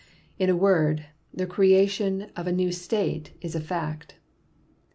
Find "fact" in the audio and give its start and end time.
3.61-4.15